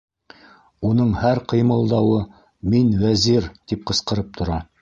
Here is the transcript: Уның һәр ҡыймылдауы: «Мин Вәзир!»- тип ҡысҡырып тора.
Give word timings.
Уның 0.89 1.11
һәр 1.25 1.41
ҡыймылдауы: 1.53 2.17
«Мин 2.75 2.91
Вәзир!»- 3.05 3.53
тип 3.73 3.89
ҡысҡырып 3.93 4.37
тора. 4.43 4.63